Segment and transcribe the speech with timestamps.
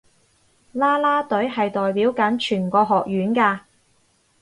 [0.71, 3.59] 啦啦隊係代表緊全個學院㗎